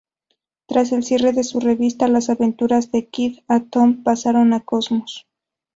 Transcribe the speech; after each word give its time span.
Tras 0.65 0.91
el 0.93 1.03
cierre 1.03 1.31
de 1.31 1.43
su 1.43 1.59
revista, 1.59 2.07
las 2.07 2.31
aventuras 2.31 2.91
de 2.91 3.05
Kid 3.05 3.41
Atom 3.47 4.01
pasaron 4.01 4.51
a 4.53 4.59
Cosmos. 4.61 5.27